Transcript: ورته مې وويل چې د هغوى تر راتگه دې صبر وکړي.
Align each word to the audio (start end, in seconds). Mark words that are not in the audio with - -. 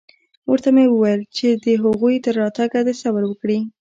ورته 0.51 0.69
مې 0.75 0.85
وويل 0.89 1.21
چې 1.35 1.47
د 1.65 1.65
هغوى 1.83 2.15
تر 2.25 2.33
راتگه 2.41 2.79
دې 2.87 2.93
صبر 3.01 3.23
وکړي. 3.27 3.59